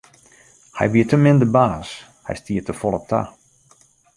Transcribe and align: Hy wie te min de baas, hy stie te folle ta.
Hy 0.77 0.85
wie 0.93 1.05
te 1.09 1.17
min 1.23 1.41
de 1.41 1.47
baas, 1.57 1.89
hy 2.27 2.33
stie 2.41 2.61
te 2.67 2.73
folle 2.81 3.01
ta. 3.09 3.21